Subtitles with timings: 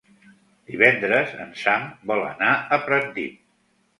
[0.69, 3.37] Divendres en Sam vol anar a Pratdip.